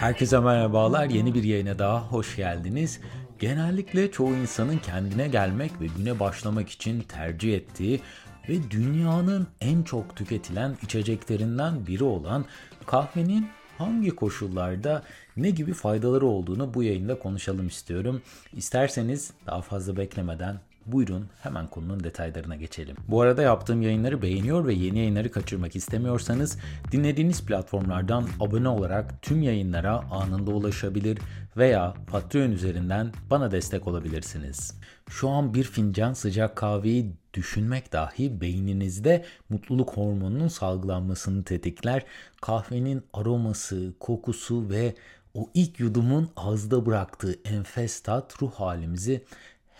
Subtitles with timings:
[0.00, 1.10] Herkese merhabalar.
[1.10, 3.00] Yeni bir yayına daha hoş geldiniz.
[3.38, 8.00] Genellikle çoğu insanın kendine gelmek ve güne başlamak için tercih ettiği
[8.48, 12.44] ve dünyanın en çok tüketilen içeceklerinden biri olan
[12.86, 15.02] kahvenin hangi koşullarda
[15.36, 18.22] ne gibi faydaları olduğunu bu yayında konuşalım istiyorum.
[18.52, 20.60] İsterseniz daha fazla beklemeden
[20.92, 22.96] Buyurun hemen konunun detaylarına geçelim.
[23.08, 26.58] Bu arada yaptığım yayınları beğeniyor ve yeni yayınları kaçırmak istemiyorsanız
[26.92, 31.18] dinlediğiniz platformlardan abone olarak tüm yayınlara anında ulaşabilir
[31.56, 34.74] veya Patreon üzerinden bana destek olabilirsiniz.
[35.08, 42.04] Şu an bir fincan sıcak kahveyi düşünmek dahi beyninizde mutluluk hormonunun salgılanmasını tetikler.
[42.40, 44.94] Kahvenin aroması, kokusu ve
[45.34, 49.24] o ilk yudumun ağızda bıraktığı enfes tat ruh halimizi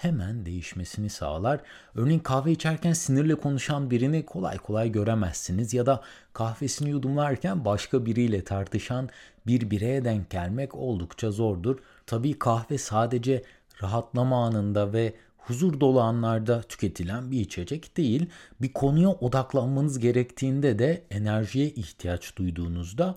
[0.03, 1.61] hemen değişmesini sağlar.
[1.95, 8.45] Örneğin kahve içerken sinirle konuşan birini kolay kolay göremezsiniz ya da kahvesini yudumlarken başka biriyle
[8.45, 9.09] tartışan
[9.47, 11.79] bir bireye denk gelmek oldukça zordur.
[12.07, 13.42] Tabii kahve sadece
[13.83, 18.27] rahatlama anında ve huzur dolu anlarda tüketilen bir içecek değil.
[18.61, 23.14] Bir konuya odaklanmanız gerektiğinde de enerjiye ihtiyaç duyduğunuzda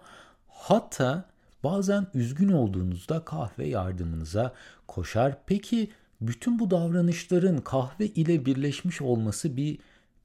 [0.49, 1.25] hatta
[1.63, 4.53] bazen üzgün olduğunuzda kahve yardımınıza
[4.87, 5.37] koşar.
[5.45, 5.91] Peki
[6.27, 9.77] bütün bu davranışların kahve ile birleşmiş olması bir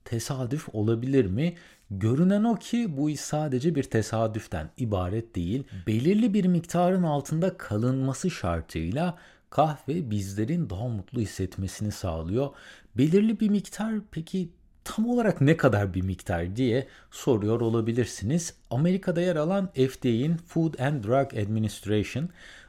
[0.04, 1.54] tesadüf olabilir mi?
[1.91, 5.64] Görünen o ki bu iş sadece bir tesadüften ibaret değil.
[5.86, 9.19] Belirli bir miktarın altında kalınması şartıyla
[9.50, 12.48] kahve bizlerin daha mutlu hissetmesini sağlıyor.
[12.96, 14.48] Belirli bir miktar peki
[14.84, 18.54] tam olarak ne kadar bir miktar diye soruyor olabilirsiniz.
[18.70, 22.28] Amerika'da yer alan FDA'in Food and Drug Administration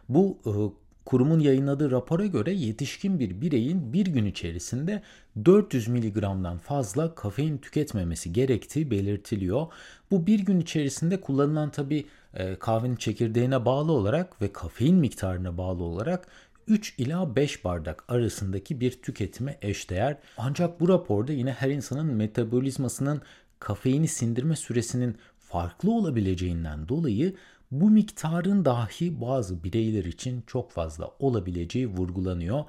[0.10, 0.72] bu ıı,
[1.10, 5.02] Kurumun yayınladığı rapora göre yetişkin bir bireyin bir gün içerisinde
[5.46, 9.68] 400 mg'dan fazla kafein tüketmemesi gerektiği belirtiliyor.
[10.12, 15.84] Bu bir gün içerisinde kullanılan tabi e, kahvenin çekirdeğine bağlı olarak ve kafein miktarına bağlı
[15.84, 16.28] olarak
[16.68, 20.18] 3 ila 5 bardak arasındaki bir tüketime eşdeğer.
[20.38, 23.22] Ancak bu raporda yine her insanın metabolizmasının
[23.60, 25.18] kafeini sindirme süresinin
[25.50, 27.36] farklı olabileceğinden dolayı
[27.72, 32.64] bu miktarın dahi bazı bireyler için çok fazla olabileceği vurgulanıyor.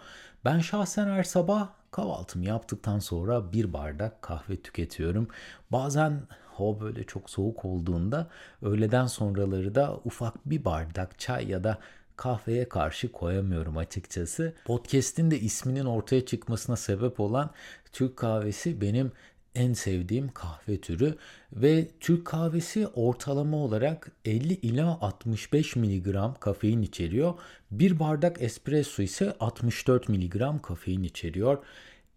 [0.44, 5.28] Ben şahsen her sabah kahvaltımı yaptıktan sonra bir bardak kahve tüketiyorum.
[5.72, 8.28] Bazen hava böyle çok soğuk olduğunda
[8.62, 11.78] öğleden sonraları da ufak bir bardak çay ya da
[12.16, 14.54] kahveye karşı koyamıyorum açıkçası.
[14.64, 17.50] Podcast'in de isminin ortaya çıkmasına sebep olan
[17.92, 19.12] Türk kahvesi benim
[19.54, 21.14] en sevdiğim kahve türü
[21.52, 27.34] ve Türk kahvesi ortalama olarak 50 ila 65 mg kafein içeriyor.
[27.70, 31.58] Bir bardak espresso ise 64 mg kafein içeriyor.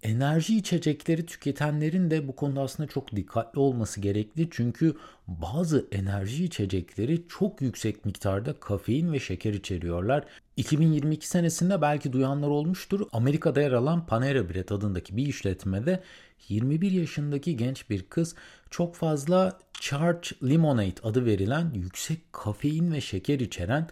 [0.04, 4.48] Enerji içecekleri tüketenlerin de bu konuda aslında çok dikkatli olması gerekli.
[4.52, 4.96] Çünkü
[5.28, 10.26] bazı enerji içecekleri çok yüksek miktarda kafein ve şeker içeriyorlar.
[10.58, 13.08] 2022 senesinde belki duyanlar olmuştur.
[13.12, 16.04] Amerika'da yer alan Panera Bread adındaki bir işletmede
[16.50, 18.36] 21 yaşındaki genç bir kız
[18.70, 23.90] çok fazla Charge Lemonade adı verilen yüksek kafein ve şeker içeren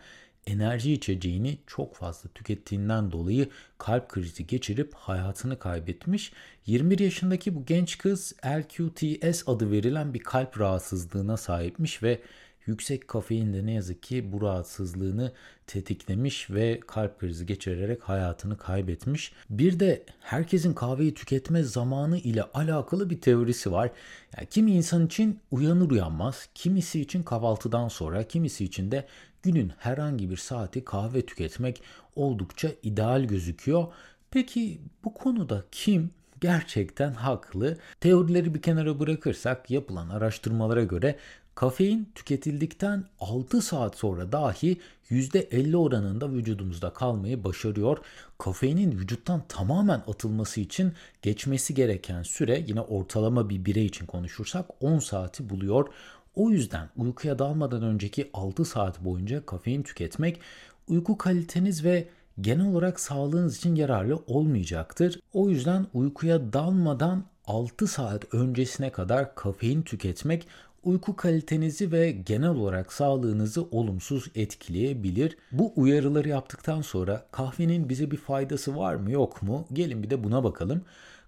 [0.48, 6.34] enerji içeceğini çok fazla tükettiğinden dolayı kalp krizi geçirip hayatını kaybetmiş.
[6.66, 12.22] 21 yaşındaki bu genç kız LQTS adı verilen bir kalp rahatsızlığına sahipmiş ve
[12.66, 15.32] yüksek kafein de ne yazık ki bu rahatsızlığını
[15.68, 19.34] tetiklemiş ve kalp krizi geçirerek hayatını kaybetmiş.
[19.50, 23.92] Bir de herkesin kahveyi tüketme zamanı ile alakalı bir teorisi var.
[24.38, 29.08] Yani kimi insan için uyanır uyanmaz, kimisi için kahvaltıdan sonra, kimisi için de
[29.44, 31.82] günün herhangi bir saati kahve tüketmek
[32.16, 33.88] oldukça ideal gözüküyor.
[34.32, 36.12] Peki bu konuda kim
[36.42, 37.78] gerçekten haklı?
[38.00, 41.16] Teorileri bir kenara bırakırsak yapılan araştırmalara göre
[41.62, 44.78] Kafein tüketildikten 6 saat sonra dahi
[45.10, 47.98] %50 oranında vücudumuzda kalmayı başarıyor.
[48.38, 55.00] Kafeinin vücuttan tamamen atılması için geçmesi gereken süre yine ortalama bir birey için konuşursak 10
[55.00, 55.88] saati buluyor.
[56.36, 60.40] O yüzden uykuya dalmadan önceki 6 saat boyunca kafein tüketmek
[60.88, 62.08] uyku kaliteniz ve
[62.42, 65.20] genel olarak sağlığınız için yararlı olmayacaktır.
[65.34, 70.48] O yüzden uykuya dalmadan 6 saat öncesine kadar kafein tüketmek
[70.84, 75.38] uyku kalitenizi ve genel olarak sağlığınızı olumsuz etkileyebilir.
[75.52, 79.68] Bu uyarıları yaptıktan sonra kahvenin bize bir faydası var mı yok mu?
[79.74, 80.82] Gelin bir de buna bakalım.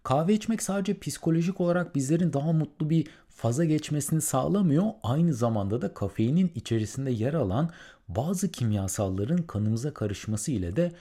[0.03, 4.83] Kahve içmek sadece psikolojik olarak bizlerin daha mutlu bir faza geçmesini sağlamıyor.
[5.03, 7.69] Aynı zamanda da kafeinin içerisinde yer alan
[8.07, 10.91] bazı kimyasalların kanımıza karışması ile de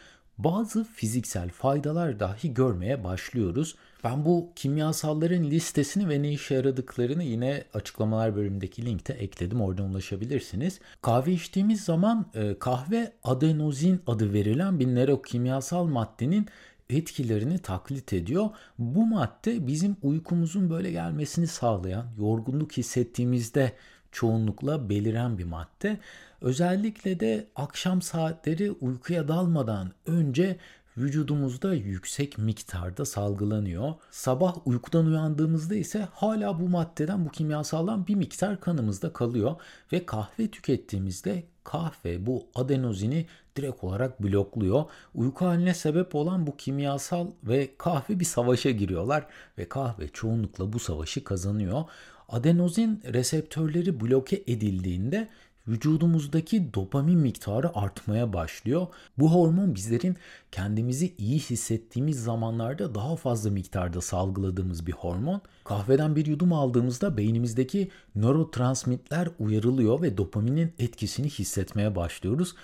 [0.45, 3.77] bazı fiziksel faydalar dahi görmeye başlıyoruz.
[4.05, 9.61] Ben bu kimyasalların listesini ve ne işe yaradıklarını yine açıklamalar bölümündeki linkte ekledim.
[9.61, 10.81] Oradan ulaşabilirsiniz.
[11.03, 16.47] Kahve içtiğimiz zaman e, kahve adenozin adı verilen bir nörokimyasal maddenin
[16.91, 18.51] etkilerini taklit ediyor.
[18.79, 23.73] Bu madde bizim uykumuzun böyle gelmesini sağlayan, yorgunluk hissettiğimizde
[24.13, 25.99] çoğunlukla beliren bir madde.
[26.41, 30.57] Özellikle de akşam saatleri uykuya dalmadan önce
[30.97, 33.95] vücudumuzda yüksek miktarda salgılanıyor.
[34.11, 39.57] Sabah uykudan uyandığımızda ise hala bu maddeden, bu kimyasaldan bir miktar kanımızda kalıyor
[39.93, 43.27] ve kahve tükettiğimizde kahve bu adenozini
[43.57, 44.85] direkt olarak blokluyor.
[45.15, 49.27] Uyku haline sebep olan bu kimyasal ve kahve bir savaşa giriyorlar
[49.59, 51.85] ve kahve çoğunlukla bu savaşı kazanıyor.
[52.33, 55.29] Adenozin reseptörleri bloke edildiğinde
[55.69, 58.87] vücudumuzdaki dopamin miktarı artmaya başlıyor.
[59.19, 60.17] Bu hormon bizlerin
[60.53, 65.41] kendimizi iyi hissettiğimiz zamanlarda daha fazla miktarda salgıladığımız bir hormon.
[65.65, 72.55] Kahveden bir yudum aldığımızda beynimizdeki nörotransmitler uyarılıyor ve dopaminin etkisini hissetmeye başlıyoruz.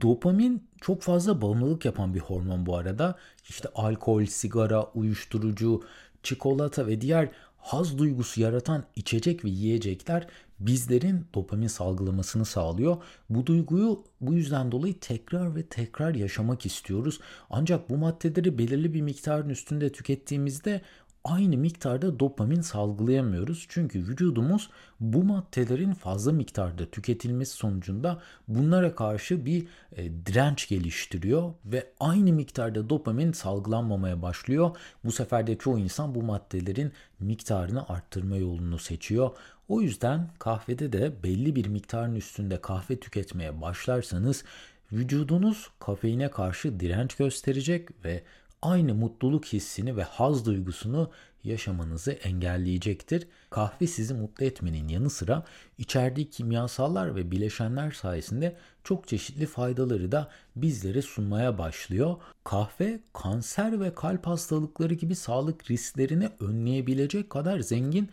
[0.00, 3.18] Dopamin çok fazla bağımlılık yapan bir hormon bu arada.
[3.48, 5.82] İşte alkol, sigara, uyuşturucu,
[6.22, 7.28] çikolata ve diğer
[7.60, 10.26] haz duygusu yaratan içecek ve yiyecekler
[10.60, 12.96] bizlerin dopamin salgılamasını sağlıyor.
[13.30, 17.20] Bu duyguyu bu yüzden dolayı tekrar ve tekrar yaşamak istiyoruz.
[17.50, 20.80] Ancak bu maddeleri belirli bir miktarın üstünde tükettiğimizde
[21.24, 23.66] aynı miktarda dopamin salgılayamıyoruz.
[23.68, 24.70] Çünkü vücudumuz
[25.00, 32.90] bu maddelerin fazla miktarda tüketilmesi sonucunda bunlara karşı bir e, direnç geliştiriyor ve aynı miktarda
[32.90, 34.76] dopamin salgılanmamaya başlıyor.
[35.04, 39.30] Bu sefer de çoğu insan bu maddelerin miktarını arttırma yolunu seçiyor.
[39.68, 44.44] O yüzden kahvede de belli bir miktarın üstünde kahve tüketmeye başlarsanız
[44.92, 48.22] vücudunuz kafeine karşı direnç gösterecek ve
[48.62, 51.10] aynı mutluluk hissini ve haz duygusunu
[51.44, 53.28] yaşamanızı engelleyecektir.
[53.50, 55.44] Kahve sizi mutlu etmenin yanı sıra
[55.78, 62.16] içerdiği kimyasallar ve bileşenler sayesinde çok çeşitli faydaları da bizlere sunmaya başlıyor.
[62.44, 68.10] Kahve kanser ve kalp hastalıkları gibi sağlık risklerini önleyebilecek kadar zengin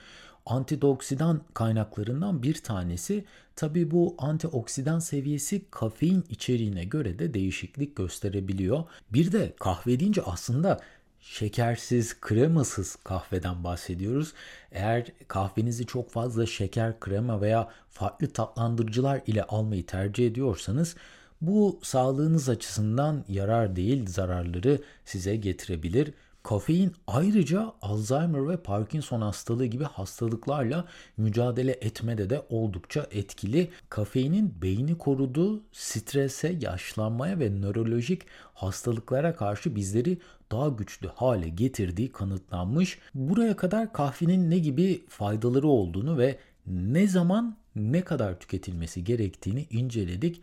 [0.47, 3.25] antioksidan kaynaklarından bir tanesi.
[3.55, 8.83] Tabi bu antioksidan seviyesi kafein içeriğine göre de değişiklik gösterebiliyor.
[9.13, 10.79] Bir de kahve deyince aslında
[11.19, 14.33] şekersiz, kremasız kahveden bahsediyoruz.
[14.71, 20.95] Eğer kahvenizi çok fazla şeker, krema veya farklı tatlandırıcılar ile almayı tercih ediyorsanız
[21.41, 26.13] bu sağlığınız açısından yarar değil, zararları size getirebilir.
[26.47, 30.85] Kafein ayrıca Alzheimer ve Parkinson hastalığı gibi hastalıklarla
[31.17, 33.69] mücadele etmede de oldukça etkili.
[33.89, 38.21] Kafeinin beyni koruduğu strese, yaşlanmaya ve nörolojik
[38.53, 40.17] hastalıklara karşı bizleri
[40.51, 42.99] daha güçlü hale getirdiği kanıtlanmış.
[43.13, 50.41] Buraya kadar kahvenin ne gibi faydaları olduğunu ve ne zaman ne kadar tüketilmesi gerektiğini inceledik.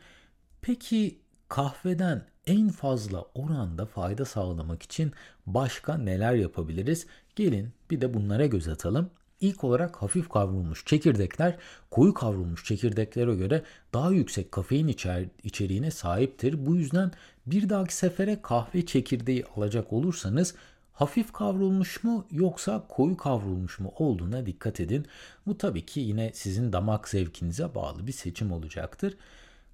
[0.63, 1.19] Peki
[1.49, 5.13] kahveden en fazla oranda fayda sağlamak için
[5.47, 7.07] başka neler yapabiliriz?
[7.37, 9.11] Gelin bir de bunlara göz atalım.
[9.41, 11.57] İlk olarak hafif kavrulmuş çekirdekler
[11.91, 13.63] koyu kavrulmuş çekirdeklere göre
[13.95, 16.67] daha yüksek kafein içer içeriğine sahiptir.
[16.67, 17.13] Bu yüzden
[17.47, 20.55] bir dahaki sefere kahve çekirdeği alacak olursanız
[20.93, 25.07] hafif kavrulmuş mu yoksa koyu kavrulmuş mu olduğuna dikkat edin.
[25.47, 29.17] Bu tabii ki yine sizin damak zevkinize bağlı bir seçim olacaktır.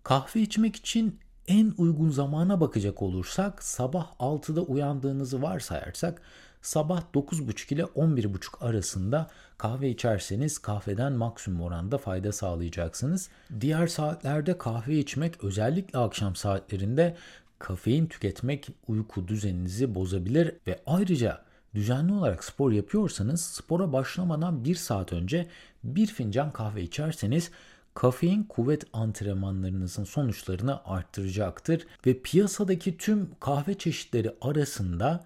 [0.02, 1.18] Kahve içmek için
[1.50, 6.22] en uygun zamana bakacak olursak sabah 6'da uyandığınızı varsayarsak
[6.62, 13.28] sabah 9.30 ile 11.30 arasında kahve içerseniz kahveden maksimum oranda fayda sağlayacaksınız.
[13.60, 17.16] Diğer saatlerde kahve içmek özellikle akşam saatlerinde
[17.58, 21.42] kafein tüketmek uyku düzeninizi bozabilir ve ayrıca
[21.74, 25.46] düzenli olarak spor yapıyorsanız spora başlamadan bir saat önce
[25.84, 27.50] bir fincan kahve içerseniz
[27.94, 35.24] kafein kuvvet antrenmanlarınızın sonuçlarını arttıracaktır ve piyasadaki tüm kahve çeşitleri arasında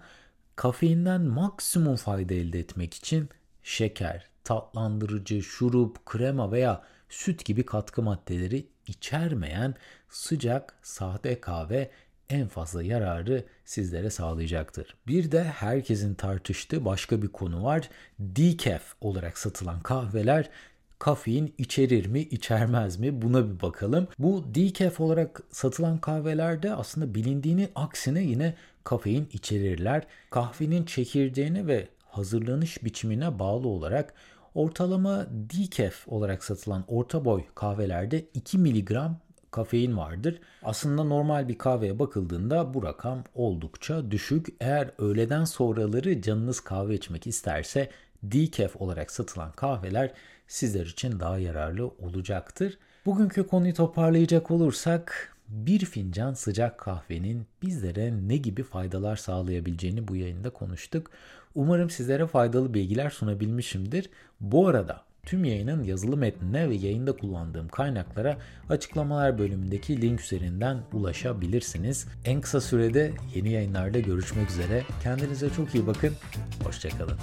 [0.55, 3.29] kafeinden maksimum fayda elde etmek için
[3.63, 9.75] şeker, tatlandırıcı, şurup, krema veya süt gibi katkı maddeleri içermeyen
[10.09, 11.91] sıcak sade kahve
[12.29, 14.95] en fazla yararı sizlere sağlayacaktır.
[15.07, 17.89] Bir de herkesin tartıştığı başka bir konu var.
[18.19, 20.49] Decaf olarak satılan kahveler
[20.99, 24.07] kafein içerir mi içermez mi buna bir bakalım.
[24.19, 30.03] Bu decaf olarak satılan kahvelerde aslında bilindiğini aksine yine kafein içerirler.
[30.29, 34.13] Kahvenin çekirdeğine ve hazırlanış biçimine bağlı olarak
[34.55, 39.17] ortalama decaf olarak satılan orta boy kahvelerde 2 miligram
[39.51, 40.39] kafein vardır.
[40.63, 44.47] Aslında normal bir kahveye bakıldığında bu rakam oldukça düşük.
[44.59, 47.89] Eğer öğleden sonraları canınız kahve içmek isterse
[48.23, 50.13] decaf olarak satılan kahveler
[50.47, 52.77] sizler için daha yararlı olacaktır.
[53.05, 60.49] Bugünkü konuyu toparlayacak olursak bir fincan sıcak kahvenin bizlere ne gibi faydalar sağlayabileceğini bu yayında
[60.49, 61.11] konuştuk.
[61.55, 64.09] Umarım sizlere faydalı bilgiler sunabilmişimdir.
[64.41, 68.37] Bu arada tüm yayının yazılı metnine ve yayında kullandığım kaynaklara
[68.69, 72.07] açıklamalar bölümündeki link üzerinden ulaşabilirsiniz.
[72.25, 74.83] En kısa sürede yeni yayınlarda görüşmek üzere.
[75.03, 76.13] Kendinize çok iyi bakın.
[76.63, 77.17] Hoşçakalın.